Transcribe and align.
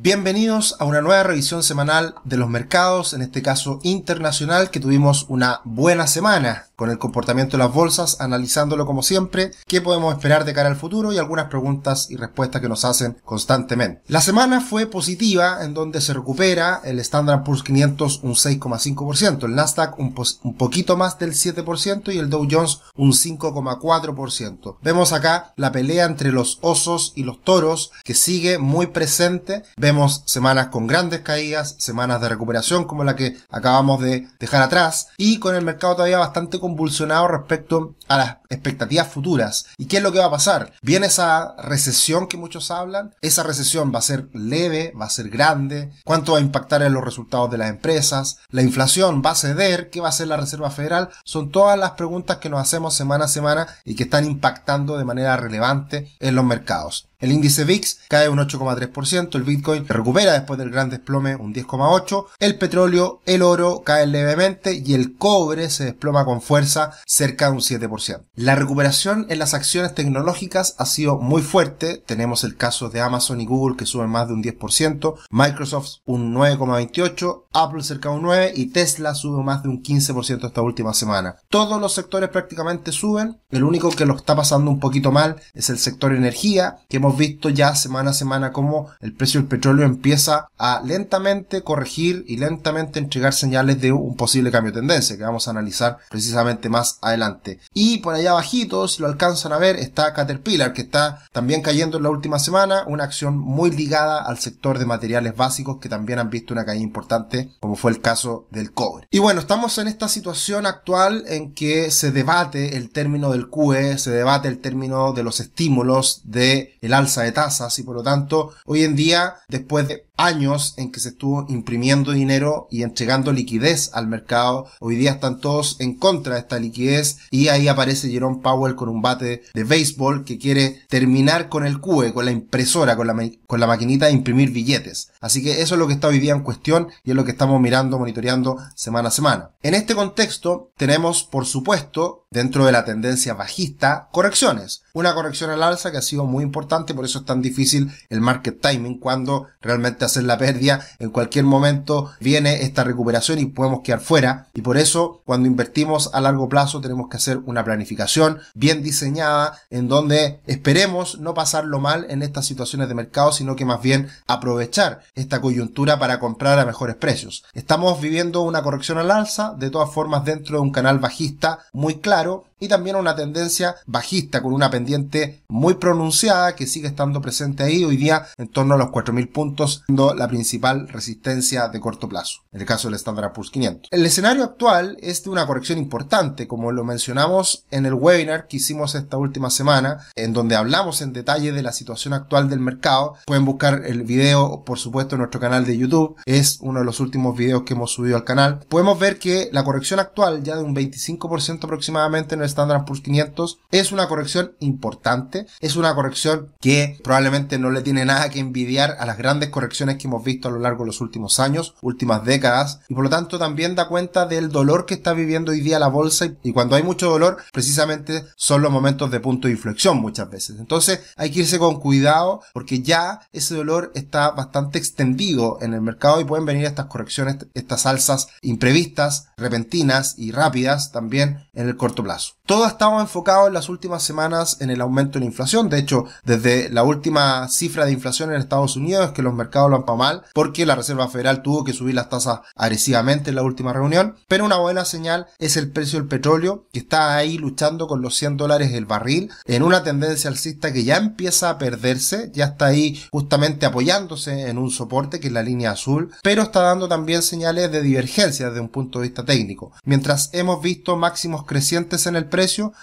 Bienvenidos 0.00 0.76
a 0.78 0.84
una 0.84 1.00
nueva 1.00 1.24
revisión 1.24 1.64
semanal 1.64 2.14
de 2.22 2.36
los 2.36 2.48
mercados, 2.48 3.14
en 3.14 3.22
este 3.22 3.42
caso 3.42 3.80
internacional, 3.82 4.70
que 4.70 4.78
tuvimos 4.78 5.26
una 5.28 5.60
buena 5.64 6.06
semana 6.06 6.68
con 6.78 6.90
el 6.90 6.98
comportamiento 6.98 7.56
de 7.56 7.64
las 7.64 7.74
bolsas, 7.74 8.20
analizándolo 8.20 8.86
como 8.86 9.02
siempre, 9.02 9.50
qué 9.66 9.80
podemos 9.80 10.14
esperar 10.14 10.44
de 10.44 10.54
cara 10.54 10.68
al 10.68 10.76
futuro 10.76 11.12
y 11.12 11.18
algunas 11.18 11.46
preguntas 11.46 12.08
y 12.08 12.14
respuestas 12.14 12.62
que 12.62 12.68
nos 12.68 12.84
hacen 12.84 13.16
constantemente. 13.24 14.00
La 14.06 14.20
semana 14.20 14.60
fue 14.60 14.86
positiva 14.86 15.64
en 15.64 15.74
donde 15.74 16.00
se 16.00 16.14
recupera 16.14 16.80
el 16.84 17.00
Standard 17.00 17.42
Poor's 17.42 17.64
500 17.64 18.20
un 18.22 18.34
6,5%, 18.34 19.46
el 19.46 19.56
Nasdaq 19.56 19.98
un, 19.98 20.14
un 20.44 20.54
poquito 20.56 20.96
más 20.96 21.18
del 21.18 21.32
7% 21.32 22.14
y 22.14 22.18
el 22.18 22.30
Dow 22.30 22.46
Jones 22.48 22.78
un 22.94 23.10
5,4%. 23.12 24.76
Vemos 24.80 25.12
acá 25.12 25.52
la 25.56 25.72
pelea 25.72 26.04
entre 26.04 26.30
los 26.30 26.58
osos 26.60 27.12
y 27.16 27.24
los 27.24 27.42
toros 27.42 27.90
que 28.04 28.14
sigue 28.14 28.58
muy 28.58 28.86
presente. 28.86 29.64
Vemos 29.88 30.22
semanas 30.26 30.66
con 30.66 30.86
grandes 30.86 31.20
caídas, 31.20 31.76
semanas 31.78 32.20
de 32.20 32.28
recuperación 32.28 32.84
como 32.84 33.04
la 33.04 33.16
que 33.16 33.38
acabamos 33.48 34.02
de 34.02 34.28
dejar 34.38 34.60
atrás 34.60 35.08
y 35.16 35.38
con 35.38 35.54
el 35.54 35.64
mercado 35.64 35.94
todavía 35.94 36.18
bastante 36.18 36.60
convulsionado 36.60 37.26
respecto 37.26 37.94
a 38.06 38.18
las 38.18 38.36
expectativas 38.48 39.08
futuras. 39.08 39.66
¿Y 39.76 39.86
qué 39.86 39.98
es 39.98 40.02
lo 40.02 40.12
que 40.12 40.18
va 40.18 40.26
a 40.26 40.30
pasar? 40.30 40.72
Viene 40.82 41.06
esa 41.06 41.54
recesión 41.58 42.26
que 42.28 42.36
muchos 42.36 42.70
hablan. 42.70 43.14
Esa 43.20 43.42
recesión 43.42 43.92
va 43.94 43.98
a 43.98 44.02
ser 44.02 44.28
leve, 44.32 44.92
va 45.00 45.06
a 45.06 45.10
ser 45.10 45.28
grande. 45.28 45.90
¿Cuánto 46.04 46.32
va 46.32 46.38
a 46.38 46.42
impactar 46.42 46.82
en 46.82 46.92
los 46.92 47.04
resultados 47.04 47.50
de 47.50 47.58
las 47.58 47.70
empresas? 47.70 48.38
¿La 48.50 48.62
inflación 48.62 49.22
va 49.24 49.32
a 49.32 49.36
ceder? 49.36 49.90
¿Qué 49.90 50.00
va 50.00 50.06
a 50.06 50.10
hacer 50.10 50.28
la 50.28 50.36
Reserva 50.36 50.70
Federal? 50.70 51.10
Son 51.24 51.50
todas 51.50 51.78
las 51.78 51.92
preguntas 51.92 52.38
que 52.38 52.48
nos 52.48 52.60
hacemos 52.60 52.94
semana 52.94 53.26
a 53.26 53.28
semana 53.28 53.66
y 53.84 53.94
que 53.94 54.04
están 54.04 54.24
impactando 54.24 54.96
de 54.96 55.04
manera 55.04 55.36
relevante 55.36 56.12
en 56.20 56.34
los 56.34 56.44
mercados. 56.44 57.08
El 57.20 57.32
índice 57.32 57.64
VIX 57.64 57.98
cae 58.08 58.28
un 58.28 58.38
8,3%, 58.38 59.34
el 59.34 59.42
Bitcoin 59.42 59.88
recupera 59.88 60.34
después 60.34 60.56
del 60.56 60.70
gran 60.70 60.88
desplome 60.88 61.34
un 61.34 61.52
10,8%, 61.52 62.26
el 62.38 62.56
petróleo, 62.58 63.22
el 63.26 63.42
oro 63.42 63.82
caen 63.84 64.12
levemente 64.12 64.72
y 64.72 64.94
el 64.94 65.16
cobre 65.16 65.68
se 65.68 65.86
desploma 65.86 66.24
con 66.24 66.40
fuerza 66.40 66.92
cerca 67.06 67.46
de 67.46 67.52
un 67.52 67.58
7%. 67.58 68.22
La 68.38 68.54
recuperación 68.54 69.26
en 69.30 69.40
las 69.40 69.52
acciones 69.52 69.96
tecnológicas 69.96 70.76
ha 70.78 70.86
sido 70.86 71.18
muy 71.18 71.42
fuerte, 71.42 72.00
tenemos 72.06 72.44
el 72.44 72.56
caso 72.56 72.88
de 72.88 73.00
Amazon 73.00 73.40
y 73.40 73.46
Google 73.46 73.76
que 73.76 73.84
suben 73.84 74.10
más 74.10 74.28
de 74.28 74.34
un 74.34 74.44
10%, 74.44 75.16
Microsoft 75.30 75.96
un 76.06 76.36
9,28%, 76.36 77.46
Apple 77.52 77.82
cerca 77.82 78.10
de 78.10 78.14
un 78.14 78.22
9% 78.22 78.52
y 78.54 78.66
Tesla 78.66 79.16
sube 79.16 79.42
más 79.42 79.64
de 79.64 79.70
un 79.70 79.82
15% 79.82 80.46
esta 80.46 80.62
última 80.62 80.94
semana. 80.94 81.34
Todos 81.48 81.80
los 81.80 81.92
sectores 81.92 82.28
prácticamente 82.28 82.92
suben, 82.92 83.40
el 83.50 83.64
único 83.64 83.90
que 83.90 84.06
lo 84.06 84.14
está 84.14 84.36
pasando 84.36 84.70
un 84.70 84.78
poquito 84.78 85.10
mal 85.10 85.42
es 85.52 85.68
el 85.68 85.78
sector 85.80 86.14
energía, 86.14 86.76
que 86.88 86.98
hemos 86.98 87.18
visto 87.18 87.48
ya 87.48 87.74
semana 87.74 88.10
a 88.10 88.14
semana 88.14 88.52
cómo 88.52 88.90
el 89.00 89.14
precio 89.14 89.40
del 89.40 89.48
petróleo 89.48 89.84
empieza 89.84 90.48
a 90.58 90.80
lentamente 90.84 91.62
corregir 91.62 92.24
y 92.28 92.36
lentamente 92.36 93.00
entregar 93.00 93.34
señales 93.34 93.80
de 93.80 93.90
un 93.90 94.14
posible 94.14 94.52
cambio 94.52 94.70
de 94.70 94.78
tendencia 94.78 95.16
que 95.16 95.24
vamos 95.24 95.48
a 95.48 95.50
analizar 95.50 95.98
precisamente 96.08 96.68
más 96.68 96.98
adelante. 97.02 97.58
Y 97.74 97.98
por 97.98 98.14
allá 98.14 98.27
abajito, 98.28 98.88
si 98.88 99.02
lo 99.02 99.08
alcanzan 99.08 99.52
a 99.52 99.58
ver, 99.58 99.76
está 99.76 100.12
Caterpillar 100.12 100.72
que 100.72 100.82
está 100.82 101.24
también 101.32 101.62
cayendo 101.62 101.96
en 101.96 102.04
la 102.04 102.10
última 102.10 102.38
semana, 102.38 102.84
una 102.86 103.04
acción 103.04 103.38
muy 103.38 103.70
ligada 103.70 104.22
al 104.22 104.38
sector 104.38 104.78
de 104.78 104.86
materiales 104.86 105.36
básicos 105.36 105.78
que 105.78 105.88
también 105.88 106.18
han 106.18 106.30
visto 106.30 106.54
una 106.54 106.64
caída 106.64 106.82
importante 106.82 107.50
como 107.60 107.76
fue 107.76 107.90
el 107.90 108.00
caso 108.00 108.46
del 108.50 108.72
cobre. 108.72 109.06
Y 109.10 109.18
bueno, 109.18 109.40
estamos 109.40 109.78
en 109.78 109.88
esta 109.88 110.08
situación 110.08 110.66
actual 110.66 111.24
en 111.26 111.54
que 111.54 111.90
se 111.90 112.12
debate 112.12 112.76
el 112.76 112.90
término 112.90 113.30
del 113.30 113.48
QE, 113.48 113.98
se 113.98 114.10
debate 114.10 114.48
el 114.48 114.60
término 114.60 115.12
de 115.12 115.22
los 115.22 115.40
estímulos 115.40 116.22
de 116.24 116.76
el 116.80 116.94
alza 116.94 117.22
de 117.22 117.32
tasas 117.32 117.78
y 117.78 117.82
por 117.82 117.96
lo 117.96 118.02
tanto 118.02 118.52
hoy 118.64 118.84
en 118.84 118.96
día 118.96 119.36
después 119.48 119.88
de 119.88 120.07
años 120.18 120.74
en 120.76 120.92
que 120.92 121.00
se 121.00 121.10
estuvo 121.10 121.46
imprimiendo 121.48 122.12
dinero 122.12 122.66
y 122.70 122.82
entregando 122.82 123.32
liquidez 123.32 123.90
al 123.94 124.08
mercado. 124.08 124.66
Hoy 124.80 124.96
día 124.96 125.12
están 125.12 125.40
todos 125.40 125.80
en 125.80 125.94
contra 125.94 126.34
de 126.34 126.40
esta 126.40 126.58
liquidez 126.58 127.18
y 127.30 127.48
ahí 127.48 127.68
aparece 127.68 128.10
Jerome 128.10 128.40
Powell 128.42 128.74
con 128.74 128.88
un 128.88 129.00
bate 129.00 129.42
de 129.54 129.64
béisbol 129.64 130.24
que 130.24 130.38
quiere 130.38 130.82
terminar 130.88 131.48
con 131.48 131.64
el 131.64 131.80
QE, 131.80 132.12
con 132.12 132.24
la 132.24 132.32
impresora, 132.32 132.96
con 132.96 133.06
la, 133.06 133.30
con 133.46 133.60
la 133.60 133.66
maquinita 133.66 134.06
de 134.06 134.12
imprimir 134.12 134.50
billetes. 134.50 135.12
Así 135.20 135.42
que 135.42 135.62
eso 135.62 135.74
es 135.74 135.78
lo 135.78 135.86
que 135.86 135.94
está 135.94 136.08
hoy 136.08 136.18
día 136.18 136.34
en 136.34 136.42
cuestión 136.42 136.88
y 137.04 137.10
es 137.10 137.16
lo 137.16 137.24
que 137.24 137.30
estamos 137.30 137.60
mirando, 137.60 137.98
monitoreando 137.98 138.58
semana 138.74 139.08
a 139.08 139.12
semana. 139.12 139.50
En 139.62 139.74
este 139.74 139.94
contexto 139.94 140.72
tenemos, 140.76 141.22
por 141.22 141.46
supuesto, 141.46 142.26
dentro 142.30 142.66
de 142.66 142.72
la 142.72 142.84
tendencia 142.84 143.34
bajista, 143.34 144.08
correcciones. 144.12 144.82
Una 144.92 145.14
corrección 145.14 145.50
al 145.50 145.62
alza 145.62 145.90
que 145.90 145.98
ha 145.98 146.02
sido 146.02 146.24
muy 146.24 146.44
importante, 146.44 146.94
por 146.94 147.04
eso 147.04 147.20
es 147.20 147.24
tan 147.24 147.40
difícil 147.40 147.90
el 148.10 148.20
market 148.20 148.60
timing 148.60 148.98
cuando 148.98 149.46
realmente 149.62 150.04
hacer 150.04 150.24
la 150.24 150.38
pérdida, 150.38 150.80
en 150.98 151.10
cualquier 151.10 151.44
momento 151.44 152.10
viene 152.20 152.62
esta 152.62 152.84
recuperación 152.84 153.38
y 153.38 153.46
podemos 153.46 153.80
quedar 153.82 154.00
fuera. 154.00 154.48
Y 154.54 154.62
por 154.62 154.76
eso, 154.76 155.22
cuando 155.24 155.48
invertimos 155.48 156.10
a 156.12 156.20
largo 156.20 156.48
plazo, 156.48 156.80
tenemos 156.80 157.08
que 157.08 157.16
hacer 157.16 157.38
una 157.46 157.64
planificación 157.64 158.40
bien 158.54 158.82
diseñada 158.82 159.58
en 159.70 159.88
donde 159.88 160.40
esperemos 160.46 161.18
no 161.20 161.34
pasarlo 161.34 161.80
mal 161.80 162.06
en 162.10 162.22
estas 162.22 162.46
situaciones 162.46 162.88
de 162.88 162.94
mercado, 162.94 163.32
sino 163.32 163.56
que 163.56 163.64
más 163.64 163.80
bien 163.80 164.08
aprovechar 164.26 165.02
esta 165.14 165.40
coyuntura 165.40 165.98
para 165.98 166.18
comprar 166.18 166.58
a 166.58 166.66
mejores 166.66 166.96
precios. 166.96 167.44
Estamos 167.54 168.00
viviendo 168.00 168.42
una 168.42 168.62
corrección 168.62 168.98
al 168.98 169.10
alza, 169.10 169.54
de 169.56 169.70
todas 169.70 169.92
formas 169.92 170.24
dentro 170.24 170.56
de 170.56 170.62
un 170.62 170.72
canal 170.72 170.98
bajista 170.98 171.60
muy 171.72 172.00
claro, 172.00 172.17
claro 172.18 172.47
y 172.60 172.68
también 172.68 172.96
una 172.96 173.16
tendencia 173.16 173.76
bajista 173.86 174.42
con 174.42 174.52
una 174.52 174.70
pendiente 174.70 175.42
muy 175.48 175.74
pronunciada 175.74 176.54
que 176.54 176.66
sigue 176.66 176.88
estando 176.88 177.20
presente 177.20 177.62
ahí 177.62 177.84
hoy 177.84 177.96
día 177.96 178.26
en 178.36 178.48
torno 178.48 178.74
a 178.74 178.78
los 178.78 178.88
4.000 178.88 179.32
puntos, 179.32 179.82
siendo 179.86 180.14
la 180.14 180.28
principal 180.28 180.88
resistencia 180.88 181.68
de 181.68 181.80
corto 181.80 182.08
plazo, 182.08 182.40
en 182.52 182.60
el 182.60 182.66
caso 182.66 182.88
del 182.88 182.96
Standard 182.96 183.32
Poor's 183.32 183.50
500. 183.50 183.88
El 183.90 184.06
escenario 184.06 184.44
actual 184.44 184.96
es 185.00 185.22
de 185.24 185.30
una 185.30 185.46
corrección 185.46 185.78
importante, 185.78 186.46
como 186.46 186.72
lo 186.72 186.84
mencionamos 186.84 187.64
en 187.70 187.86
el 187.86 187.94
webinar 187.94 188.48
que 188.48 188.58
hicimos 188.58 188.94
esta 188.94 189.16
última 189.16 189.50
semana, 189.50 190.06
en 190.16 190.32
donde 190.32 190.56
hablamos 190.56 191.02
en 191.02 191.12
detalle 191.12 191.52
de 191.52 191.62
la 191.62 191.72
situación 191.72 192.14
actual 192.14 192.48
del 192.48 192.60
mercado. 192.60 193.14
Pueden 193.26 193.44
buscar 193.44 193.82
el 193.86 194.02
video, 194.02 194.64
por 194.64 194.78
supuesto, 194.78 195.14
en 195.14 195.20
nuestro 195.20 195.40
canal 195.40 195.64
de 195.64 195.76
YouTube, 195.76 196.16
es 196.26 196.58
uno 196.60 196.80
de 196.80 196.84
los 196.84 197.00
últimos 197.00 197.36
videos 197.36 197.62
que 197.62 197.74
hemos 197.74 197.92
subido 197.92 198.16
al 198.16 198.24
canal. 198.24 198.60
Podemos 198.68 198.98
ver 198.98 199.18
que 199.18 199.48
la 199.52 199.64
corrección 199.64 200.00
actual, 200.00 200.42
ya 200.42 200.56
de 200.56 200.62
un 200.62 200.74
25% 200.74 201.64
aproximadamente 201.64 202.34
en 202.34 202.42
el 202.42 202.47
Standard 202.48 202.84
Poor's 202.84 203.02
500 203.02 203.60
es 203.70 203.92
una 203.92 204.08
corrección 204.08 204.52
importante, 204.60 205.46
es 205.60 205.76
una 205.76 205.94
corrección 205.94 206.52
que 206.60 206.98
probablemente 207.02 207.58
no 207.58 207.70
le 207.70 207.82
tiene 207.82 208.04
nada 208.04 208.28
que 208.30 208.40
envidiar 208.40 208.96
a 208.98 209.06
las 209.06 209.18
grandes 209.18 209.50
correcciones 209.50 209.96
que 209.96 210.06
hemos 210.06 210.24
visto 210.24 210.48
a 210.48 210.50
lo 210.50 210.58
largo 210.58 210.84
de 210.84 210.88
los 210.88 211.00
últimos 211.00 211.40
años, 211.40 211.74
últimas 211.82 212.24
décadas, 212.24 212.80
y 212.88 212.94
por 212.94 213.04
lo 213.04 213.10
tanto 213.10 213.38
también 213.38 213.74
da 213.74 213.88
cuenta 213.88 214.26
del 214.26 214.50
dolor 214.50 214.86
que 214.86 214.94
está 214.94 215.12
viviendo 215.12 215.52
hoy 215.52 215.60
día 215.60 215.78
la 215.78 215.88
bolsa 215.88 216.26
y 216.42 216.52
cuando 216.52 216.76
hay 216.76 216.82
mucho 216.82 217.10
dolor, 217.10 217.38
precisamente 217.52 218.24
son 218.36 218.62
los 218.62 218.72
momentos 218.72 219.10
de 219.10 219.20
punto 219.20 219.48
de 219.48 219.54
inflexión 219.54 219.98
muchas 219.98 220.30
veces. 220.30 220.58
Entonces 220.58 221.00
hay 221.16 221.30
que 221.30 221.40
irse 221.40 221.58
con 221.58 221.80
cuidado 221.80 222.40
porque 222.52 222.80
ya 222.80 223.20
ese 223.32 223.54
dolor 223.54 223.92
está 223.94 224.30
bastante 224.30 224.78
extendido 224.78 225.58
en 225.60 225.74
el 225.74 225.80
mercado 225.80 226.20
y 226.20 226.24
pueden 226.24 226.46
venir 226.46 226.66
estas 226.66 226.86
correcciones, 226.86 227.36
estas 227.54 227.86
alzas 227.86 228.28
imprevistas, 228.42 229.28
repentinas 229.36 230.14
y 230.16 230.32
rápidas 230.32 230.92
también 230.92 231.46
en 231.54 231.68
el 231.68 231.76
corto 231.76 232.02
plazo. 232.02 232.37
Todo 232.48 232.64
ha 232.64 232.68
estado 232.68 232.98
enfocado 232.98 233.46
en 233.46 233.52
las 233.52 233.68
últimas 233.68 234.02
semanas 234.02 234.56
en 234.60 234.70
el 234.70 234.80
aumento 234.80 235.18
de 235.18 235.20
la 235.20 235.26
inflación. 235.26 235.68
De 235.68 235.78
hecho, 235.78 236.06
desde 236.24 236.70
la 236.70 236.82
última 236.82 237.46
cifra 237.48 237.84
de 237.84 237.92
inflación 237.92 238.30
en 238.30 238.40
Estados 238.40 238.74
Unidos 238.74 239.04
es 239.04 239.12
que 239.12 239.20
los 239.20 239.34
mercados 239.34 239.68
lo 239.68 239.76
han 239.76 239.82
pagado 239.82 239.98
mal 239.98 240.22
porque 240.32 240.64
la 240.64 240.74
Reserva 240.74 241.08
Federal 241.08 241.42
tuvo 241.42 241.62
que 241.62 241.74
subir 241.74 241.94
las 241.94 242.08
tasas 242.08 242.40
agresivamente 242.56 243.28
en 243.28 243.36
la 243.36 243.42
última 243.42 243.74
reunión. 243.74 244.16
Pero 244.28 244.46
una 244.46 244.56
buena 244.56 244.86
señal 244.86 245.26
es 245.38 245.58
el 245.58 245.70
precio 245.70 245.98
del 245.98 246.08
petróleo 246.08 246.64
que 246.72 246.78
está 246.78 247.16
ahí 247.18 247.36
luchando 247.36 247.86
con 247.86 248.00
los 248.00 248.16
100 248.16 248.38
dólares 248.38 248.72
el 248.72 248.86
barril 248.86 249.30
en 249.44 249.62
una 249.62 249.82
tendencia 249.82 250.30
alcista 250.30 250.72
que 250.72 250.84
ya 250.84 250.96
empieza 250.96 251.50
a 251.50 251.58
perderse. 251.58 252.30
Ya 252.32 252.46
está 252.46 252.64
ahí 252.64 252.98
justamente 253.10 253.66
apoyándose 253.66 254.48
en 254.48 254.56
un 254.56 254.70
soporte 254.70 255.20
que 255.20 255.26
es 255.26 255.34
la 255.34 255.42
línea 255.42 255.72
azul. 255.72 256.12
Pero 256.22 256.44
está 256.44 256.62
dando 256.62 256.88
también 256.88 257.20
señales 257.20 257.70
de 257.70 257.82
divergencia 257.82 258.48
desde 258.48 258.60
un 258.60 258.70
punto 258.70 259.00
de 259.00 259.08
vista 259.08 259.26
técnico. 259.26 259.72
Mientras 259.84 260.30
hemos 260.32 260.62
visto 260.62 260.96
máximos 260.96 261.44
crecientes 261.44 262.06
en 262.06 262.16
el 262.16 262.24
precio 262.24 262.37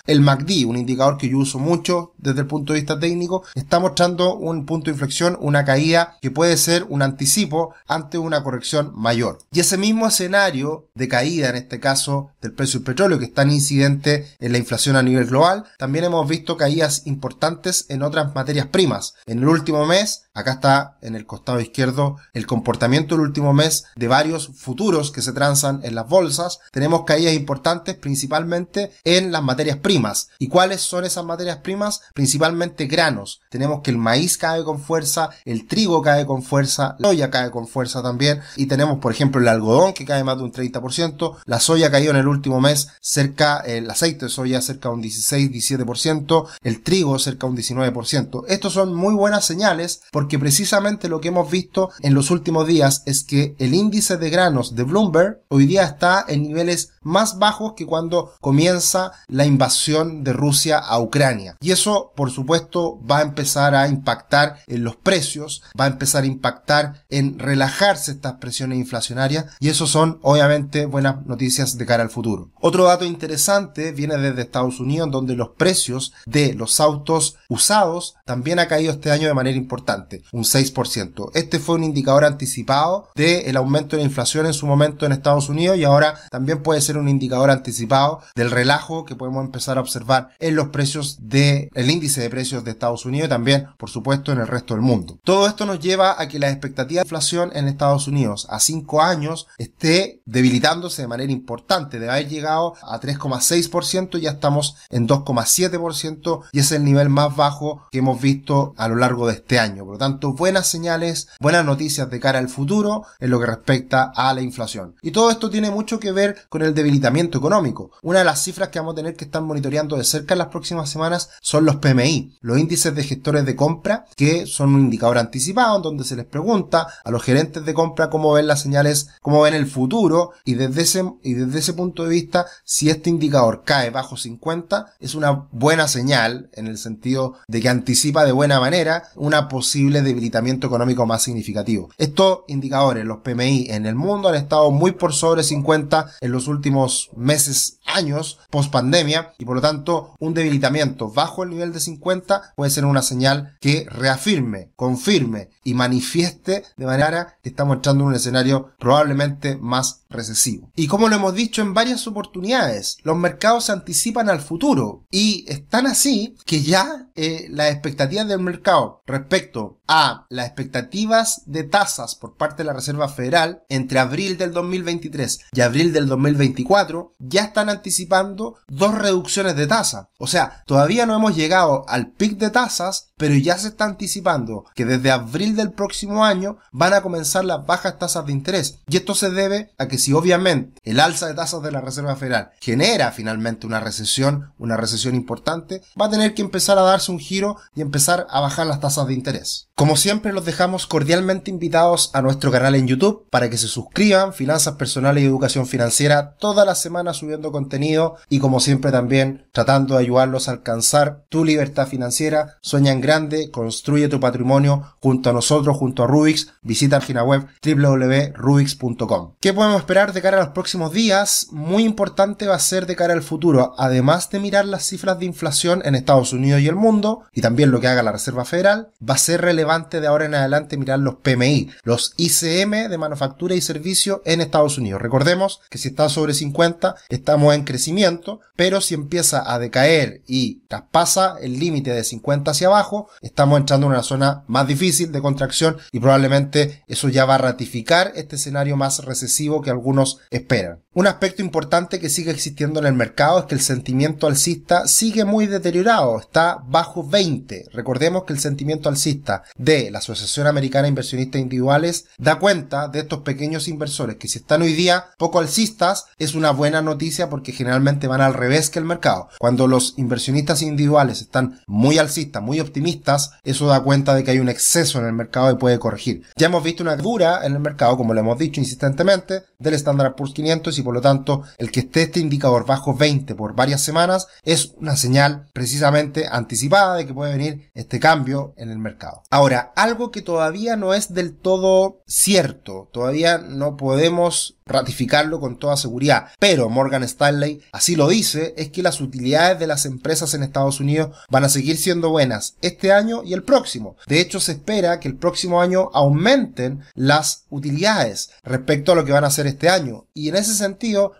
El 0.06 0.22
MACD, 0.22 0.66
un 0.66 0.78
indicador 0.78 1.18
que 1.18 1.30
yo 1.30 1.38
uso 1.38 1.60
mucho 1.60 2.14
desde 2.18 2.42
el 2.42 2.48
punto 2.48 2.74
de 2.74 2.80
vista 2.80 3.00
técnico, 3.00 3.44
está 3.56 3.80
mostrando 3.80 4.36
un 4.36 4.66
punto 4.66 4.86
de 4.86 4.92
inflexión, 4.92 5.38
una 5.40 5.66
caída 5.66 6.18
que 6.22 6.32
puede 6.32 6.58
ser 6.58 6.86
un 6.90 7.02
anticipo 7.02 7.74
ante 7.88 8.18
una 8.18 8.44
corrección 8.44 8.92
mayor. 8.96 9.40
Y 9.52 9.60
ese 9.60 9.78
mismo 9.78 10.08
escenario 10.08 10.88
de 10.96 11.08
caída, 11.08 11.50
en 11.50 11.56
este 11.56 11.80
caso 11.80 12.32
del 12.42 12.54
precio 12.54 12.80
del 12.80 12.86
petróleo, 12.86 13.20
que 13.20 13.26
es 13.26 13.34
tan 13.34 13.52
incidente 13.52 14.28
en 14.40 14.52
la 14.52 14.58
inflación 14.58 14.96
a 14.96 15.04
nivel 15.04 15.26
global, 15.26 15.66
también 15.78 16.06
hemos 16.06 16.28
visto 16.28 16.58
caídas 16.58 17.04
importantes 17.06 17.86
en 17.90 18.04
otras 18.04 18.34
materias 18.36 18.68
primas. 18.68 19.16
En 19.26 19.40
el 19.40 19.48
último 19.48 19.86
mes, 19.86 20.25
Acá 20.36 20.52
está 20.52 20.98
en 21.02 21.16
el 21.16 21.26
costado 21.26 21.62
izquierdo 21.62 22.18
el 22.34 22.46
comportamiento 22.46 23.16
del 23.16 23.26
último 23.26 23.54
mes 23.54 23.86
de 23.96 24.10
varios 24.10 24.50
futuros 24.50 25.12
que 25.12 25.22
se 25.22 25.32
transan 25.32 25.80
en 25.84 25.96
las 25.96 26.10
bolsas. 26.10 26.60
Tenemos 26.72 27.06
caídas 27.06 27.34
importantes 27.34 27.96
principalmente 27.96 28.92
en 29.06 29.32
las 29.32 29.42
materias 29.42 29.78
primas. 29.78 30.28
¿Y 30.38 30.50
cuáles 30.50 30.82
son 30.82 31.06
esas 31.06 31.24
materias 31.24 31.60
primas? 31.60 32.02
Principalmente 32.14 32.86
granos. 32.86 33.40
Tenemos 33.50 33.82
que 33.82 33.92
el 33.92 33.98
maíz 33.98 34.38
cae 34.38 34.66
con 34.66 34.80
fuerza, 34.80 35.30
el 35.46 35.68
trigo 35.68 36.02
cae 36.02 36.26
con 36.26 36.44
fuerza, 36.44 36.98
la 37.00 37.10
soya 37.10 37.32
cae 37.32 37.50
con 37.50 37.66
fuerza 37.66 38.04
también 38.04 38.42
y 38.58 38.66
tenemos 38.66 39.00
por 39.00 39.14
ejemplo 39.14 39.40
el 39.40 39.48
algodón 39.48 39.94
que 39.94 40.04
cae 40.04 40.26
más 40.26 40.38
de 40.38 40.44
un 40.44 40.52
30%, 40.52 41.38
la 41.46 41.62
soya 41.62 41.90
cayó 41.90 42.10
en 42.10 42.18
el 42.18 42.28
último 42.28 42.60
mes 42.60 42.90
cerca, 43.00 43.60
el 43.60 43.90
aceite 43.90 44.26
de 44.26 44.30
soya 44.30 44.62
cerca 44.62 44.90
de 44.90 44.96
un 44.96 45.04
16-17%, 45.04 46.48
el 46.62 46.84
trigo 46.84 47.18
cerca 47.20 47.48
de 47.48 47.52
un 47.52 47.58
19%. 47.58 48.44
Estos 48.50 48.74
son 48.74 48.94
muy 48.94 49.14
buenas 49.14 49.46
señales 49.46 50.02
precisamente 50.40 51.10
lo 51.10 51.22
que 51.22 51.30
hemos 51.30 51.50
visto 51.50 51.90
en 52.02 52.14
los 52.14 52.32
últimos 52.32 52.68
días 52.68 53.04
es 53.06 53.24
que 53.24 53.56
el 53.60 53.74
índice 53.74 54.18
de 54.18 54.30
granos 54.30 54.76
de 54.76 54.84
Bloomberg 54.84 55.42
hoy 55.50 55.66
día 55.66 55.84
está 55.84 56.26
en 56.28 56.44
niveles 56.44 56.92
más 57.02 57.38
bajos 57.40 57.74
que 57.74 57.86
cuando 57.86 58.34
comienza 58.42 59.12
la 59.28 59.46
invasión 59.46 60.24
de 60.24 60.34
Rusia 60.34 60.80
a 60.80 61.00
Ucrania. 61.00 61.56
Y 61.62 61.72
eso, 61.72 62.12
por 62.16 62.32
supuesto, 62.32 63.00
va 63.10 63.20
a 63.20 63.24
empezar 63.24 63.76
a 63.76 63.88
impactar 63.88 64.58
en 64.68 64.84
los 64.84 64.96
precios, 64.96 65.64
va 65.80 65.86
a 65.86 65.90
empezar 65.90 66.24
a 66.24 66.28
impactar 66.28 67.06
en 67.10 67.40
relajarse 67.40 68.12
estas 68.12 68.34
presiones 68.34 68.80
inflacionarias 68.80 69.46
y 69.60 69.70
eso 69.70 69.88
son, 69.88 70.20
obviamente, 70.24 70.86
buenas 70.86 71.26
noticias 71.26 71.78
de 71.78 71.86
cara 71.86 72.04
al 72.04 72.10
futuro. 72.10 72.50
Otro 72.60 72.86
dato 72.86 73.06
interesante 73.06 73.92
viene 73.92 74.18
desde 74.18 74.42
Estados 74.42 74.80
Unidos, 74.80 75.12
donde 75.12 75.36
los 75.36 75.50
precios 75.50 76.14
de 76.26 76.54
los 76.54 76.80
autos 76.80 77.38
usados 77.50 78.16
también 78.26 78.60
ha 78.60 78.68
caído 78.68 78.92
este 78.92 79.12
año 79.12 79.28
de 79.28 79.34
manera 79.34 79.58
importante, 79.58 80.15
un 80.32 80.44
6%. 80.44 81.32
Este 81.34 81.60
fue 81.60 81.76
un 81.76 81.84
indicador 81.84 82.26
anticipado 82.26 83.10
del 83.16 83.56
aumento 83.58 83.96
de 83.96 84.04
la 84.04 84.08
inflación 84.08 84.46
en 84.46 84.54
su 84.54 84.68
momento 84.68 85.06
en 85.06 85.12
Estados 85.12 85.50
Unidos 85.50 85.78
y 85.78 85.84
ahora 85.84 86.16
también 86.30 86.64
puede 86.64 86.82
ser 86.82 86.98
un 86.98 87.10
indicador 87.10 87.50
anticipado 87.50 88.22
del 88.36 88.52
relajo 88.52 89.06
que 89.06 89.16
podemos 89.16 89.44
empezar 89.44 89.78
a 89.78 89.82
observar 89.82 90.30
en 90.40 90.56
los 90.56 90.70
precios 90.70 91.18
del 91.30 91.70
el 91.74 91.90
índice 91.90 92.22
de 92.22 92.30
precios 92.30 92.64
de 92.64 92.72
Estados 92.72 93.06
Unidos 93.06 93.28
y 93.28 93.30
también, 93.30 93.68
por 93.78 93.90
supuesto, 93.90 94.32
en 94.32 94.40
el 94.40 94.48
resto 94.48 94.74
del 94.74 94.82
mundo. 94.82 95.20
Todo 95.24 95.48
esto 95.48 95.66
nos 95.66 95.80
lleva 95.80 96.22
a 96.22 96.28
que 96.28 96.40
la 96.40 96.50
expectativa 96.50 97.02
de 97.02 97.06
inflación 97.06 97.52
en 97.54 97.68
Estados 97.68 98.08
Unidos 98.08 98.48
a 98.50 98.60
5 98.60 99.02
años 99.02 99.48
esté 99.58 100.22
debilitándose 100.26 101.02
de 101.02 101.08
manera 101.08 101.32
importante. 101.32 102.00
De 102.00 102.10
haber 102.10 102.28
llegado 102.28 102.74
a 102.82 103.00
3,6%, 103.00 104.18
ya 104.20 104.32
estamos 104.32 104.76
en 104.90 105.08
2,7% 105.08 106.44
y 106.52 106.60
es 106.60 106.72
el 106.72 106.84
nivel 106.84 107.10
más 107.10 107.36
bajo 107.36 107.88
que 107.92 108.00
hemos 108.00 108.22
visto 108.22 108.74
a 108.78 108.88
lo 108.88 108.96
largo 108.96 109.28
de 109.28 109.34
este 109.34 109.60
año. 109.60 109.84
Por 109.84 109.94
lo 109.94 110.00
tanto, 110.00 110.05
buenas 110.36 110.68
señales, 110.68 111.28
buenas 111.40 111.66
noticias 111.66 112.10
de 112.10 112.20
cara 112.20 112.40
al 112.40 112.50
futuro 112.50 113.06
en 113.20 113.30
lo 113.30 113.40
que 113.40 113.46
respecta 113.46 114.12
a 114.16 114.34
la 114.34 114.42
inflación. 114.42 114.96
Y 115.02 115.12
todo 115.12 115.32
esto 115.32 115.50
tiene 115.50 115.72
mucho 115.72 116.00
que 116.00 116.12
ver 116.12 116.38
con 116.50 116.62
el 116.62 116.74
debilitamiento 116.74 117.38
económico. 117.38 117.92
Una 118.02 118.20
de 118.20 118.26
las 118.26 118.44
cifras 118.44 118.70
que 118.70 118.80
vamos 118.80 118.94
a 118.94 118.96
tener 118.96 119.16
que 119.16 119.26
estar 119.26 119.42
monitoreando 119.42 119.98
de 119.98 120.04
cerca 120.04 120.34
en 120.34 120.40
las 120.40 120.48
próximas 120.48 120.90
semanas 120.90 121.30
son 121.42 121.66
los 121.66 121.78
PMI, 121.78 122.38
los 122.42 122.58
índices 122.58 122.94
de 122.94 123.04
gestores 123.04 123.46
de 123.46 123.56
compra, 123.56 124.06
que 124.16 124.46
son 124.46 124.76
un 124.76 124.82
indicador 124.82 125.18
anticipado 125.18 125.78
en 125.78 125.82
donde 125.82 126.04
se 126.04 126.16
les 126.16 126.26
pregunta 126.26 126.88
a 127.04 127.12
los 127.12 127.24
gerentes 127.24 127.66
de 127.66 127.74
compra 127.74 128.10
cómo 128.10 128.34
ven 128.34 128.48
las 128.48 128.62
señales, 128.62 129.10
cómo 129.22 129.42
ven 129.42 129.54
el 129.54 129.68
futuro 129.68 130.32
y 130.44 130.56
desde 130.56 130.82
ese, 130.82 131.04
y 131.24 131.34
desde 131.34 131.60
ese 131.60 131.74
punto 131.74 132.04
de 132.04 132.10
vista, 132.10 132.46
si 132.64 132.90
este 132.90 133.10
indicador 133.10 133.64
cae 133.66 133.90
bajo 133.90 134.18
50, 134.18 134.94
es 135.00 135.16
una 135.16 135.48
buena 135.52 135.88
señal 135.88 136.50
en 136.54 136.68
el 136.68 136.78
sentido 136.78 137.36
de 137.48 137.62
que 137.62 137.70
anticipa 137.70 138.26
de 138.26 138.32
buena 138.32 138.60
manera 138.60 139.04
una 139.16 139.48
posible 139.96 140.02
debilitamiento 140.02 140.68
económico 140.68 141.06
más 141.06 141.24
significativo. 141.24 141.90
Estos 141.98 142.40
indicadores, 142.48 143.06
los 143.06 143.20
PMI 143.20 143.68
en 143.70 143.86
el 143.86 143.96
mundo 143.96 144.30
han 144.30 144.36
estado 144.36 144.72
muy 144.72 144.92
por 144.92 145.14
sobre 145.14 145.44
50 145.44 146.16
en 146.22 146.32
los 146.32 146.48
últimos 146.48 147.10
meses, 147.16 147.80
años, 147.86 148.40
post 148.50 148.72
pandemia, 148.72 149.34
y 149.38 149.46
por 149.46 149.56
lo 149.56 149.62
tanto 149.62 150.16
un 150.20 150.34
debilitamiento 150.34 151.12
bajo 151.12 151.44
el 151.44 151.52
nivel 151.52 151.72
de 151.72 151.80
50 151.80 152.54
puede 152.56 152.72
ser 152.72 152.86
una 152.86 153.02
señal 153.02 153.56
que 153.62 153.86
reafirme, 153.90 154.72
confirme 154.76 155.50
y 155.64 155.74
manifieste 155.74 156.64
de 156.76 156.86
manera 156.86 157.38
que 157.42 157.50
estamos 157.50 157.78
entrando 157.78 158.04
en 158.04 158.10
un 158.10 158.16
escenario 158.16 158.72
probablemente 158.80 159.58
más 159.58 160.04
recesivo. 160.10 160.72
Y 160.76 160.88
como 160.88 161.08
lo 161.08 161.16
hemos 161.16 161.34
dicho 161.34 161.62
en 161.62 161.74
varias 161.74 162.08
oportunidades, 162.08 162.98
los 163.04 163.18
mercados 163.18 163.66
se 163.66 163.72
anticipan 163.72 164.30
al 164.30 164.42
futuro 164.42 165.06
y 165.12 165.46
están 165.48 165.88
así 165.88 166.36
que 166.46 166.62
ya 166.62 167.05
eh, 167.16 167.48
las 167.50 167.72
expectativas 167.72 168.28
del 168.28 168.40
mercado 168.40 169.02
respecto 169.06 169.80
a 169.88 170.26
las 170.30 170.48
expectativas 170.48 171.44
de 171.46 171.64
tasas 171.64 172.16
por 172.16 172.36
parte 172.36 172.64
de 172.64 172.68
la 172.68 172.74
Reserva 172.74 173.08
Federal 173.08 173.64
entre 173.70 174.00
abril 174.00 174.38
del 174.38 174.52
2023 174.52 175.40
y 175.54 175.62
abril 175.62 175.94
del 175.94 176.08
2024 176.08 177.14
ya 177.20 177.44
están 177.44 177.70
anticipando 177.70 178.56
dos 178.68 178.96
reducciones 178.96 179.56
de 179.56 179.68
tasa. 179.68 180.10
O 180.18 180.28
sea, 180.28 180.64
todavía 180.66 181.06
no 181.06 181.16
hemos 181.16 181.36
llegado 181.36 181.86
al 181.88 182.12
pic 182.12 182.38
de 182.38 182.50
tasas, 182.50 183.10
pero 183.18 183.36
ya 183.36 183.58
se 183.58 183.70
está 183.70 183.86
anticipando 183.86 184.66
que 184.76 184.86
desde 184.86 185.12
abril 185.12 185.56
del 185.56 185.72
próximo 185.72 186.26
año 186.26 186.58
van 186.72 186.94
a 186.94 187.02
comenzar 187.02 187.46
las 187.46 187.66
bajas 187.66 187.98
tasas 187.98 188.26
de 188.26 188.32
interés. 188.34 188.80
Y 188.88 188.98
esto 188.98 189.16
se 189.16 189.30
debe 189.30 189.72
a 189.78 189.88
que 189.88 189.98
si 189.98 190.14
obviamente 190.14 190.82
el 190.84 191.00
alza 191.00 191.28
de 191.28 191.34
tasas 191.34 191.62
de 191.62 191.72
la 191.72 191.82
Reserva 191.82 192.16
Federal 192.16 192.52
genera 192.60 193.12
finalmente 193.12 193.68
una 193.68 193.80
recesión, 193.80 194.54
una 194.58 194.78
recesión 194.78 195.16
importante, 195.16 195.82
va 196.00 196.08
a 196.08 196.12
tener 196.12 196.34
que 196.34 196.42
empezar 196.42 196.78
a 196.78 196.84
darse 196.84 197.05
un 197.10 197.20
giro 197.20 197.58
y 197.76 197.82
empezar 197.82 198.28
a 198.30 198.40
bajar 198.42 198.68
las 198.68 198.80
tasas 198.80 199.08
de 199.08 199.14
interés. 199.14 199.70
Como 199.78 199.98
siempre 199.98 200.32
los 200.32 200.46
dejamos 200.46 200.88
cordialmente 200.88 201.52
invitados 201.52 202.10
a 202.14 202.22
nuestro 202.22 202.50
canal 202.50 202.76
en 202.76 202.88
YouTube 202.88 203.28
para 203.30 203.50
que 203.50 203.58
se 203.58 203.68
suscriban, 203.68 204.34
Finanzas 204.34 204.76
Personales 204.76 205.22
y 205.22 205.26
Educación 205.26 205.68
Financiera, 205.68 206.38
toda 206.40 206.64
la 206.64 206.76
semana 206.76 207.14
subiendo 207.14 207.52
contenido 207.52 208.16
y 208.30 208.40
como 208.40 208.62
siempre 208.62 208.94
también 208.94 209.50
tratando 209.52 209.96
de 209.96 210.00
ayudarlos 210.04 210.48
a 210.48 210.52
alcanzar 210.52 211.26
tu 211.28 211.44
libertad 211.44 211.90
financiera. 211.90 212.56
Sueña 212.62 212.94
en 212.94 213.02
grande, 213.02 213.52
construye 213.52 214.08
tu 214.08 214.22
patrimonio 214.22 214.94
junto 215.02 215.30
a 215.30 215.34
nosotros, 215.34 215.76
junto 215.76 216.04
a 216.04 216.08
Rubix. 216.08 216.54
Visita 216.62 216.96
la 216.96 217.00
página 217.02 217.24
web 217.26 217.46
www.rubix.com. 217.62 219.34
¿Qué 219.42 219.54
podemos 219.54 219.82
esperar 219.82 220.14
de 220.14 220.22
cara 220.22 220.38
a 220.38 220.46
los 220.46 220.54
próximos 220.54 220.94
días? 220.94 221.48
Muy 221.52 221.84
importante 221.84 222.48
va 222.48 222.56
a 222.56 222.60
ser 222.60 222.86
de 222.86 222.96
cara 222.96 223.12
al 223.12 223.24
futuro, 223.24 223.76
además 223.78 224.30
de 224.30 224.40
mirar 224.40 224.64
las 224.64 224.86
cifras 224.86 225.20
de 225.20 225.26
inflación 225.26 225.82
en 225.84 225.96
Estados 225.96 226.32
Unidos 226.32 226.62
y 226.62 226.70
el 226.70 226.76
mundo, 226.78 227.26
y 227.34 227.42
también 227.42 227.72
lo 227.72 227.82
que 227.82 227.90
haga 227.90 228.04
la 228.04 228.14
Reserva 228.14 228.46
Federal, 228.46 228.94
va 229.02 229.16
a 229.16 229.18
ser 229.18 229.42
relevante 229.42 229.65
de 229.66 230.08
ahora 230.08 230.26
en 230.26 230.36
adelante 230.36 230.78
mirar 230.78 231.00
los 231.00 231.16
PMI, 231.16 231.72
los 231.84 232.14
ICM 232.18 232.90
de 232.90 232.98
manufactura 232.98 233.56
y 233.56 233.62
servicio 233.62 234.22
en 234.26 234.42
Estados 234.42 234.78
Unidos. 234.78 235.02
Recordemos 235.02 235.62
que 235.70 235.78
si 235.78 235.90
está 235.90 236.08
sobre 236.10 236.34
50 236.34 236.96
estamos 237.10 237.54
en 237.56 237.64
crecimiento, 237.64 238.40
pero 238.56 238.80
si 238.80 238.94
empieza 238.94 239.52
a 239.52 239.60
decaer 239.60 240.22
y 240.28 240.62
traspasa 240.68 241.36
el 241.42 241.60
límite 241.60 241.92
de 241.92 242.04
50 242.04 242.52
hacia 242.52 242.68
abajo, 242.68 243.10
estamos 243.22 243.60
entrando 243.60 243.88
en 243.88 243.94
una 243.94 244.04
zona 244.04 244.44
más 244.48 244.68
difícil 244.68 245.12
de 245.12 245.22
contracción 245.22 245.78
y 245.92 246.00
probablemente 246.00 246.84
eso 246.88 247.10
ya 247.10 247.26
va 247.26 247.36
a 247.36 247.40
ratificar 247.40 248.12
este 248.16 248.36
escenario 248.36 248.78
más 248.78 249.04
recesivo 249.04 249.62
que 249.62 249.72
algunos 249.72 250.20
esperan. 250.30 250.85
Un 250.98 251.08
aspecto 251.08 251.42
importante 251.42 252.00
que 252.00 252.10
sigue 252.10 252.32
existiendo 252.32 252.80
en 252.80 252.86
el 252.86 252.94
mercado 252.94 253.40
es 253.40 253.46
que 253.48 253.56
el 253.56 253.60
sentimiento 253.60 254.28
alcista 254.28 254.88
sigue 254.88 255.26
muy 255.26 255.46
deteriorado, 255.46 256.18
está 256.18 256.64
bajo 256.70 257.06
20. 257.06 257.66
Recordemos 257.74 258.24
que 258.24 258.32
el 258.32 258.40
sentimiento 258.40 258.88
alcista 258.88 259.44
de 259.58 259.92
la 259.92 259.98
Asociación 259.98 260.48
Americana 260.48 260.84
de 260.84 260.90
Inversionistas 260.90 261.42
Individuales 261.42 262.06
da 262.18 262.40
cuenta 262.40 262.88
de 262.88 263.00
estos 263.00 263.24
pequeños 263.24 263.68
inversores 263.68 264.16
que 264.16 264.30
si 264.30 264.38
están 264.38 264.62
hoy 264.62 264.72
día 264.72 265.08
poco 265.18 265.40
alcistas 265.40 266.06
es 266.18 266.34
una 266.34 266.52
buena 266.52 266.82
noticia 266.82 267.30
porque 267.30 267.52
generalmente 267.52 268.08
van 268.08 268.22
al 268.22 268.34
revés 268.34 268.70
que 268.70 268.80
el 268.80 268.86
mercado. 268.86 269.28
Cuando 269.38 269.68
los 269.68 269.96
inversionistas 269.98 270.62
individuales 270.62 271.20
están 271.20 271.60
muy 271.68 271.98
alcistas, 271.98 272.42
muy 272.42 272.62
optimistas, 272.62 273.32
eso 273.44 273.68
da 273.68 273.84
cuenta 273.84 274.16
de 274.16 274.24
que 274.24 274.32
hay 274.32 274.40
un 274.40 274.48
exceso 274.48 275.00
en 275.00 275.08
el 275.08 275.14
mercado 275.14 275.52
y 275.52 275.58
puede 275.58 275.78
corregir. 275.78 276.24
Ya 276.38 276.48
hemos 276.48 276.64
visto 276.64 276.84
una 276.84 276.96
dura 276.96 277.46
en 277.46 277.52
el 277.52 277.60
mercado, 277.60 277.98
como 277.98 278.14
lo 278.14 278.22
hemos 278.22 278.40
dicho 278.40 278.62
insistentemente, 278.62 279.44
del 279.60 279.74
Standard 279.74 280.16
Poor's 280.16 280.34
500 280.34 280.80
y 280.80 280.85
por 280.86 280.94
lo 280.94 281.02
tanto 281.02 281.44
el 281.58 281.72
que 281.72 281.82
esté 281.82 282.04
este 282.04 282.22
indicador 282.22 282.66
bajo 282.66 282.96
20 282.96 283.36
por 283.36 283.56
varias 283.56 283.82
semanas 283.82 284.28
es 284.44 284.74
una 284.78 284.96
señal 284.96 285.48
precisamente 285.52 286.28
anticipada 286.32 286.96
de 286.96 287.06
que 287.06 287.14
puede 287.14 287.34
venir 287.34 287.70
este 287.74 288.00
cambio 288.00 288.54
en 288.56 288.70
el 288.70 288.80
mercado. 288.80 289.24
Ahora, 289.30 289.74
algo 289.76 290.12
que 290.12 290.22
todavía 290.22 290.78
no 290.78 290.94
es 290.94 291.14
del 291.14 291.36
todo 291.36 292.02
cierto, 292.08 292.90
todavía 292.94 293.38
no 293.38 293.76
podemos 293.76 294.58
ratificarlo 294.68 295.40
con 295.40 295.60
toda 295.60 295.78
seguridad, 295.78 296.30
pero 296.40 296.70
Morgan 296.70 297.04
Stanley 297.04 297.62
así 297.72 297.96
lo 297.96 298.08
dice, 298.08 298.54
es 298.58 298.70
que 298.70 298.82
las 298.82 299.00
utilidades 299.00 299.60
de 299.60 299.68
las 299.68 299.86
empresas 299.86 300.34
en 300.34 300.44
Estados 300.44 300.80
Unidos 300.80 301.16
van 301.30 301.44
a 301.44 301.50
seguir 301.50 301.78
siendo 301.78 302.10
buenas 302.10 302.56
este 302.62 302.92
año 302.92 303.24
y 303.24 303.34
el 303.34 303.44
próximo. 303.44 303.96
De 304.08 304.20
hecho, 304.20 304.40
se 304.40 304.54
espera 304.54 305.00
que 305.00 305.08
el 305.08 305.18
próximo 305.18 305.62
año 305.62 305.90
aumenten 305.94 306.82
las 306.94 307.46
utilidades 307.50 308.32
respecto 308.44 308.92
a 308.92 308.96
lo 308.96 309.06
que 309.06 309.12
van 309.12 309.24
a 309.24 309.28
hacer 309.28 309.48
este 309.48 309.70
año. 309.70 310.06
Y 310.14 310.30
en 310.30 310.36
ese 310.36 310.54
sentido, 310.56 310.75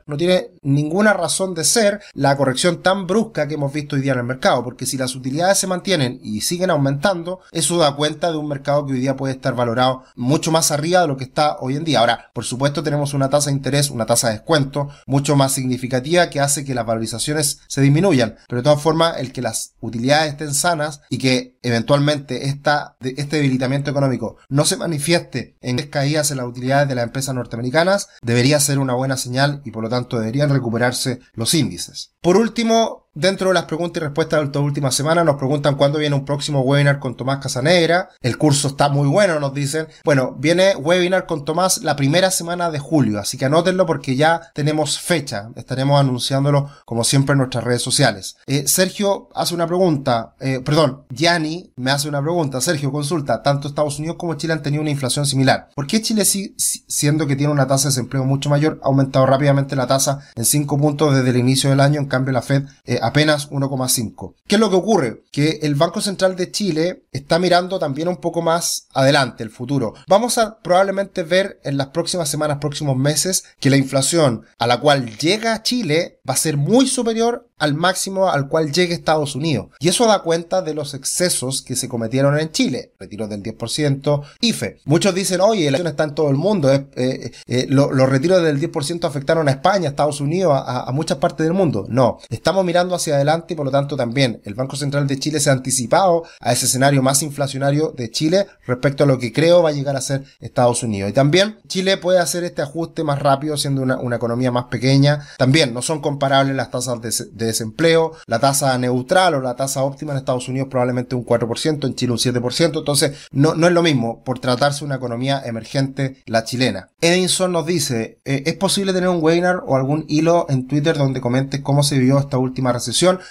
no 0.06 0.18
tiene 0.18 0.52
ninguna 0.62 1.14
razón 1.14 1.54
de 1.54 1.64
ser 1.64 2.02
la 2.14 2.36
corrección 2.38 2.82
tan 2.82 3.08
brusca 3.08 3.48
que 3.48 3.56
hemos 3.56 3.74
visto 3.74 3.96
hoy 3.96 4.02
día 4.02 4.14
en 4.14 4.20
el 4.20 4.26
mercado, 4.26 4.64
porque 4.64 4.86
si 4.86 4.98
las 4.98 5.16
utilidades 5.16 5.58
se 5.58 5.68
mantienen 5.68 6.20
y 6.24 6.42
siguen 6.42 6.70
aumentando, 6.70 7.40
eso 7.52 7.78
da 7.78 7.96
cuenta 7.96 8.32
de 8.32 8.38
un 8.38 8.48
mercado 8.48 8.86
que 8.86 8.94
hoy 8.94 9.00
día 9.00 9.16
puede 9.16 9.34
estar 9.34 9.56
valorado 9.56 10.04
mucho 10.16 10.52
más 10.52 10.72
arriba 10.72 11.02
de 11.02 11.08
lo 11.08 11.18
que 11.18 11.24
está 11.24 11.58
hoy 11.60 11.76
en 11.76 11.84
día. 11.84 12.00
Ahora, 12.00 12.32
por 12.34 12.46
supuesto, 12.46 12.84
tenemos 12.84 13.14
una 13.14 13.30
tasa 13.30 13.50
de 13.50 13.56
interés, 13.56 13.90
una 13.90 14.06
tasa 14.06 14.28
de 14.28 14.34
descuento 14.36 14.90
mucho 15.06 15.36
más 15.36 15.54
significativa 15.54 16.30
que 16.30 16.40
hace 16.40 16.66
que 16.66 16.76
las 16.76 16.86
valorizaciones 16.86 17.62
se 17.68 17.82
disminuyan, 17.82 18.36
pero 18.48 18.62
de 18.62 18.64
todas 18.64 18.82
formas, 18.82 19.18
el 19.20 19.32
que 19.32 19.42
las 19.42 19.74
utilidades 19.80 20.32
estén 20.32 20.54
sanas 20.54 21.02
y 21.10 21.18
que 21.18 21.55
eventualmente 21.68 22.46
esta, 22.46 22.98
este 23.02 23.38
debilitamiento 23.38 23.90
económico 23.92 24.38
no 24.50 24.66
se 24.66 24.78
manifieste 24.78 25.58
en 25.62 25.78
caídas 25.88 26.32
en 26.32 26.38
las 26.38 26.46
utilidades 26.46 26.88
de 26.88 26.96
las 26.96 27.06
empresas 27.06 27.36
norteamericanas, 27.36 28.10
debería 28.22 28.60
ser 28.60 28.80
una 28.80 28.94
buena 28.94 29.18
señal 29.18 29.62
y 29.66 29.72
por 29.72 29.84
lo 29.84 29.90
tanto 29.90 30.20
deberían 30.20 30.50
recuperarse 30.50 31.20
los 31.34 31.54
índices. 31.54 32.14
Por 32.22 32.38
último, 32.38 33.05
Dentro 33.18 33.48
de 33.48 33.54
las 33.54 33.64
preguntas 33.64 34.02
y 34.02 34.04
respuestas 34.04 34.42
de 34.42 34.46
esta 34.48 34.60
última 34.60 34.92
semana 34.92 35.24
nos 35.24 35.38
preguntan 35.38 35.76
cuándo 35.76 36.00
viene 36.00 36.18
un 36.18 36.26
próximo 36.26 36.60
webinar 36.60 37.00
con 37.00 37.16
Tomás 37.16 37.38
Casanegra. 37.38 38.10
El 38.22 38.38
curso 38.38 38.68
está 38.68 38.90
muy 38.90 39.08
bueno, 39.08 39.40
nos 39.40 39.54
dicen. 39.54 39.88
Bueno, 40.04 40.36
viene 40.38 40.76
webinar 40.76 41.26
con 41.26 41.46
Tomás 41.46 41.82
la 41.82 41.96
primera 41.96 42.30
semana 42.30 42.70
de 42.72 42.80
julio, 42.80 43.18
así 43.18 43.38
que 43.38 43.46
anótenlo 43.46 43.86
porque 43.86 44.18
ya 44.18 44.52
tenemos 44.54 45.00
fecha. 45.00 45.48
Estaremos 45.56 45.98
anunciándolo 45.98 46.70
como 46.84 47.06
siempre 47.06 47.32
en 47.32 47.38
nuestras 47.38 47.64
redes 47.64 47.82
sociales. 47.82 48.36
Eh, 48.48 48.68
Sergio 48.68 49.30
hace 49.34 49.56
una 49.56 49.66
pregunta, 49.66 50.36
eh, 50.42 50.60
perdón, 50.60 51.06
Yanni 51.10 51.72
me 51.78 51.92
hace 51.92 52.10
una 52.10 52.22
pregunta. 52.22 52.60
Sergio, 52.60 52.92
consulta, 52.92 53.42
tanto 53.42 53.70
Estados 53.70 53.98
Unidos 53.98 54.18
como 54.20 54.34
Chile 54.34 54.52
han 54.52 54.62
tenido 54.62 54.82
una 54.82 54.92
inflación 54.92 55.26
similar. 55.26 55.70
¿Por 55.74 55.88
qué 55.88 56.02
Chile, 56.02 56.26
siendo 56.26 57.28
que 57.28 57.38
tiene 57.38 57.54
una 57.54 57.66
tasa 57.66 57.84
de 57.84 57.92
desempleo 57.92 58.26
mucho 58.26 58.50
mayor, 58.50 58.82
ha 58.84 58.88
aumentado 58.88 59.26
rápidamente 59.26 59.78
la 59.78 59.88
tasa 59.88 60.20
en 60.36 60.44
5 60.44 60.78
puntos 60.78 61.16
desde 61.16 61.30
el 61.30 61.38
inicio 61.38 61.70
del 61.70 61.80
año? 61.80 62.02
En 62.02 62.08
cambio, 62.08 62.34
la 62.34 62.42
Fed 62.42 62.66
eh, 62.84 63.00
apenas 63.06 63.52
1,5. 63.52 64.34
¿Qué 64.48 64.56
es 64.56 64.60
lo 64.60 64.70
que 64.70 64.76
ocurre? 64.76 65.24
Que 65.32 65.60
el 65.62 65.76
Banco 65.76 66.02
Central 66.02 66.36
de 66.36 66.52
Chile 66.52 67.06
está 67.12 67.38
mirando 67.38 67.78
también 67.78 68.08
un 68.08 68.18
poco 68.18 68.42
más 68.42 68.88
adelante, 68.94 69.44
el 69.44 69.52
futuro. 69.52 69.94
Vamos 70.08 70.38
a 70.38 70.58
probablemente 70.60 71.24
ver 71.24 71.60
en 71.64 71.78
las 71.78 71.88
próximas 71.88 72.30
semanas, 72.30 72.58
próximos 72.60 72.98
meses, 72.98 73.44
que 73.60 73.70
la 73.70 73.78
inflación 73.78 74.46
a 74.58 74.66
la 74.68 74.80
cual 74.80 75.18
llega 75.18 75.62
Chile 75.62 76.20
va 76.28 76.34
a 76.34 76.38
ser 76.38 76.58
muy 76.58 76.88
superior 76.88 77.48
al 77.58 77.74
máximo 77.74 78.30
al 78.30 78.48
cual 78.48 78.72
llegue 78.72 78.94
Estados 78.94 79.36
Unidos. 79.36 79.68
Y 79.80 79.88
eso 79.88 80.08
da 80.08 80.20
cuenta 80.20 80.62
de 80.62 80.74
los 80.74 80.94
excesos 80.94 81.62
que 81.62 81.76
se 81.76 81.88
cometieron 81.88 82.38
en 82.38 82.52
Chile. 82.52 82.94
Retiros 83.00 83.30
del 83.30 83.44
10%, 83.44 84.24
IFE. 84.42 84.80
Muchos 84.86 85.16
dicen, 85.16 85.42
oye, 85.42 85.72
la 85.72 85.78
inflación 85.78 85.88
está 85.88 86.04
en 86.04 86.16
todo 86.16 86.30
el 86.30 86.36
mundo. 86.36 86.72
Eh, 86.74 86.88
eh, 86.96 87.32
eh, 87.48 87.66
los 87.70 88.10
retiros 88.10 88.42
del 88.44 88.60
10% 88.60 89.06
afectaron 89.06 89.48
a 89.48 89.52
España, 89.52 89.90
Estados 89.90 90.20
Unidos, 90.20 90.54
a, 90.56 90.82
a, 90.82 90.92
muchas 90.92 91.18
partes 91.18 91.46
del 91.46 91.54
mundo. 91.54 91.86
No, 91.88 92.18
estamos 92.30 92.66
mirando 92.66 92.95
hacia 92.96 93.16
adelante 93.16 93.54
y 93.54 93.58
por 93.58 93.66
lo 93.66 93.72
tanto 93.72 93.96
también 93.96 94.42
el 94.46 94.54
Banco 94.54 94.76
Central 94.76 95.08
de 95.08 95.20
Chile 95.20 95.40
se 95.40 95.50
ha 95.50 95.54
anticipado 95.54 96.24
a 96.40 96.54
ese 96.54 96.66
escenario 96.66 97.02
más 97.02 97.22
inflacionario 97.24 97.94
de 97.96 98.12
Chile 98.12 98.48
respecto 98.66 99.04
a 99.04 99.08
lo 99.08 99.20
que 99.20 99.32
creo 99.32 99.64
va 99.64 99.70
a 99.70 99.74
llegar 99.74 99.96
a 99.96 100.02
ser 100.02 100.24
Estados 100.40 100.84
Unidos. 100.84 101.10
Y 101.10 101.14
también 101.14 101.60
Chile 101.68 101.98
puede 101.98 102.20
hacer 102.20 102.44
este 102.44 102.62
ajuste 102.62 103.04
más 103.04 103.20
rápido 103.20 103.58
siendo 103.58 103.82
una, 103.82 103.98
una 103.98 104.16
economía 104.16 104.52
más 104.52 104.66
pequeña. 104.66 105.28
También 105.38 105.74
no 105.74 105.82
son 105.82 106.02
comparables 106.02 106.56
las 106.56 106.72
tasas 106.72 107.02
de, 107.02 107.12
de 107.32 107.46
desempleo, 107.46 108.14
la 108.28 108.40
tasa 108.40 108.78
neutral 108.78 109.36
o 109.36 109.42
la 109.42 109.56
tasa 109.56 109.84
óptima 109.84 110.14
en 110.14 110.20
Estados 110.20 110.48
Unidos 110.48 110.68
probablemente 110.70 111.16
un 111.16 111.26
4%, 111.26 111.86
en 111.86 111.96
Chile 111.96 112.12
un 112.12 112.18
7%, 112.18 112.80
entonces 112.80 113.18
no, 113.32 113.56
no 113.56 113.68
es 113.68 113.74
lo 113.74 113.84
mismo 113.84 114.24
por 114.24 114.40
tratarse 114.40 114.80
de 114.80 114.86
una 114.86 114.96
economía 114.96 115.42
emergente 115.46 116.22
la 116.26 116.44
chilena. 116.44 116.90
Edinson 117.02 117.52
nos 117.52 117.66
dice, 117.66 118.20
eh, 118.26 118.44
¿es 118.46 118.56
posible 118.56 118.94
tener 118.94 119.10
un 119.10 119.24
webinar 119.24 119.64
o 119.66 119.76
algún 119.76 120.06
hilo 120.08 120.46
en 120.50 120.68
Twitter 120.68 120.98
donde 120.98 121.22
comentes 121.22 121.62
cómo 121.62 121.84
se 121.84 121.98
vivió 121.98 122.20
esta 122.20 122.38
última 122.38 122.72
recesión? 122.72 122.85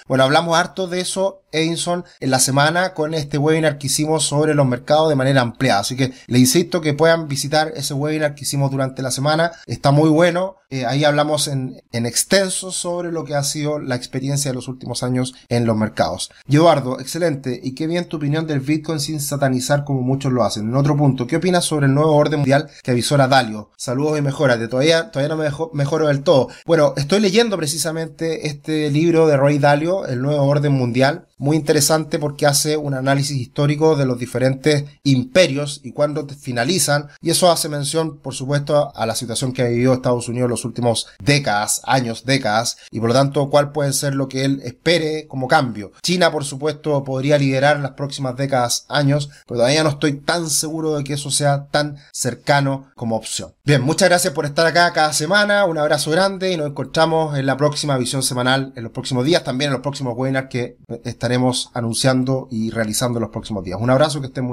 Bueno, 0.06 0.24
hablamos 0.24 0.56
harto 0.56 0.86
de 0.86 1.00
eso 1.00 1.43
Edinson 1.54 2.04
en 2.20 2.30
la 2.30 2.38
semana 2.38 2.92
con 2.92 3.14
este 3.14 3.38
webinar 3.38 3.78
que 3.78 3.86
hicimos 3.86 4.24
sobre 4.24 4.54
los 4.54 4.66
mercados 4.66 5.08
de 5.08 5.16
manera 5.16 5.40
ampliada. 5.40 5.80
Así 5.80 5.96
que 5.96 6.12
le 6.26 6.38
insisto 6.38 6.80
que 6.80 6.94
puedan 6.94 7.28
visitar 7.28 7.72
ese 7.74 7.94
webinar 7.94 8.34
que 8.34 8.42
hicimos 8.42 8.70
durante 8.70 9.02
la 9.02 9.10
semana. 9.10 9.52
Está 9.66 9.90
muy 9.90 10.10
bueno. 10.10 10.56
Eh, 10.70 10.84
ahí 10.86 11.04
hablamos 11.04 11.46
en, 11.46 11.82
en 11.92 12.04
extenso 12.04 12.72
sobre 12.72 13.12
lo 13.12 13.24
que 13.24 13.36
ha 13.36 13.44
sido 13.44 13.78
la 13.78 13.94
experiencia 13.94 14.50
de 14.50 14.56
los 14.56 14.66
últimos 14.66 15.02
años 15.02 15.34
en 15.48 15.66
los 15.66 15.76
mercados. 15.76 16.30
Eduardo, 16.48 16.98
excelente. 16.98 17.60
Y 17.62 17.74
qué 17.74 17.86
bien 17.86 18.06
tu 18.06 18.16
opinión 18.16 18.46
del 18.46 18.60
Bitcoin 18.60 18.98
sin 18.98 19.20
satanizar 19.20 19.84
como 19.84 20.02
muchos 20.02 20.32
lo 20.32 20.42
hacen. 20.42 20.68
En 20.68 20.74
otro 20.74 20.96
punto, 20.96 21.26
¿qué 21.26 21.36
opinas 21.36 21.64
sobre 21.64 21.86
el 21.86 21.94
nuevo 21.94 22.14
orden 22.16 22.40
mundial 22.40 22.68
que 22.82 22.90
avisó 22.90 23.16
Dalio? 23.16 23.70
Saludos 23.76 24.18
y 24.18 24.22
mejorate. 24.22 24.68
Todavía, 24.68 25.10
todavía 25.10 25.34
no 25.34 25.42
me 25.42 25.50
mejoro 25.72 26.08
del 26.08 26.22
todo. 26.22 26.48
Bueno, 26.66 26.94
estoy 26.96 27.20
leyendo 27.20 27.56
precisamente 27.56 28.48
este 28.48 28.90
libro 28.90 29.26
de 29.26 29.36
Roy 29.36 29.58
Dalio, 29.58 30.06
El 30.06 30.22
nuevo 30.22 30.42
orden 30.44 30.72
mundial 30.72 31.26
muy 31.44 31.58
interesante 31.58 32.18
porque 32.18 32.46
hace 32.46 32.78
un 32.78 32.94
análisis 32.94 33.36
histórico 33.36 33.96
de 33.96 34.06
los 34.06 34.18
diferentes 34.18 34.84
imperios 35.02 35.82
y 35.84 35.92
cuándo 35.92 36.26
finalizan. 36.26 37.08
Y 37.20 37.30
eso 37.30 37.50
hace 37.50 37.68
mención, 37.68 38.16
por 38.16 38.34
supuesto, 38.34 38.96
a 38.96 39.04
la 39.04 39.14
situación 39.14 39.52
que 39.52 39.60
ha 39.60 39.68
vivido 39.68 39.92
Estados 39.92 40.28
Unidos 40.28 40.48
los 40.48 40.64
últimos 40.64 41.06
décadas, 41.22 41.82
años, 41.84 42.24
décadas, 42.24 42.78
y 42.90 42.98
por 42.98 43.10
lo 43.10 43.14
tanto, 43.14 43.50
cuál 43.50 43.72
puede 43.72 43.92
ser 43.92 44.14
lo 44.14 44.26
que 44.26 44.46
él 44.46 44.62
espere 44.64 45.26
como 45.28 45.46
cambio. 45.46 45.92
China, 46.02 46.32
por 46.32 46.46
supuesto, 46.46 47.04
podría 47.04 47.36
liderar 47.36 47.78
las 47.80 47.92
próximas 47.92 48.36
décadas, 48.36 48.86
años, 48.88 49.28
pero 49.46 49.58
todavía 49.58 49.84
no 49.84 49.90
estoy 49.90 50.14
tan 50.14 50.48
seguro 50.48 50.96
de 50.96 51.04
que 51.04 51.12
eso 51.12 51.30
sea 51.30 51.66
tan 51.66 51.98
cercano 52.10 52.90
como 52.94 53.16
opción. 53.16 53.52
Bien, 53.64 53.82
muchas 53.82 54.08
gracias 54.08 54.32
por 54.32 54.46
estar 54.46 54.66
acá 54.66 54.90
cada 54.94 55.12
semana, 55.12 55.66
un 55.66 55.76
abrazo 55.76 56.10
grande 56.10 56.52
y 56.52 56.56
nos 56.56 56.68
encontramos 56.68 57.36
en 57.36 57.44
la 57.44 57.58
próxima 57.58 57.98
visión 57.98 58.22
semanal, 58.22 58.72
en 58.76 58.82
los 58.84 58.92
próximos 58.92 59.26
días, 59.26 59.44
también 59.44 59.68
en 59.68 59.74
los 59.74 59.82
próximos 59.82 60.14
webinars 60.16 60.48
que 60.48 60.78
anunciando 61.72 62.48
y 62.50 62.70
realizando 62.70 63.20
los 63.20 63.30
próximos 63.30 63.64
días. 63.64 63.78
Un 63.80 63.90
abrazo, 63.90 64.20
que 64.20 64.26
estén 64.26 64.44
muy 64.44 64.52